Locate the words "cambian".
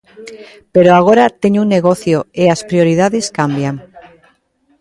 3.37-3.75